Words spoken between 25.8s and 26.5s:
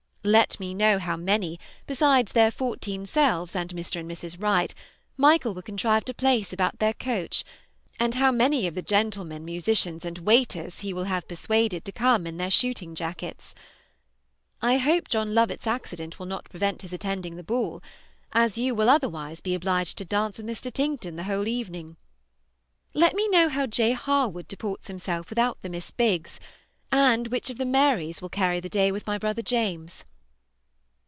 Biggs,